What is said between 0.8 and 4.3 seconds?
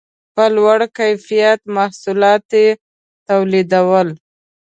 کیفیت محصولات یې تولیدول